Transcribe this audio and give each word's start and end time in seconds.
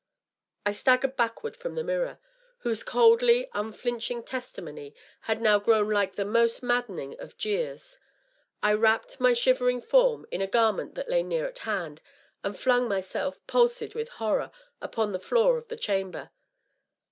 I 0.65 0.71
staggered 0.71 1.15
backward 1.15 1.55
from 1.55 1.75
the 1.75 1.83
mirror, 1.83 2.17
whose 2.61 2.81
coldly 2.81 3.47
unflinching 3.53 4.23
testimony 4.23 4.95
had 5.19 5.43
now 5.43 5.59
grown 5.59 5.91
like 5.91 6.15
the 6.15 6.25
most 6.25 6.63
maddening 6.63 7.19
of 7.19 7.37
jeers. 7.37 7.99
I 8.63 8.73
wrapped 8.73 9.19
my 9.19 9.33
shivering 9.33 9.79
form 9.79 10.25
in 10.31 10.41
a 10.41 10.47
garment 10.47 10.95
that 10.95 11.07
lay 11.07 11.21
near 11.21 11.45
at 11.45 11.59
hand, 11.59 12.01
and 12.43 12.57
flung 12.57 12.87
myself, 12.87 13.45
palsied 13.45 13.93
with 13.93 14.09
horror, 14.09 14.49
upon 14.81 15.11
the 15.11 15.19
floor 15.19 15.59
of 15.59 15.67
the 15.67 15.77
chamber 15.77 16.31